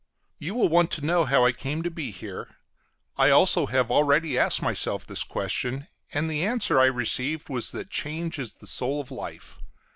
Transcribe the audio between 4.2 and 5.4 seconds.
asked myself this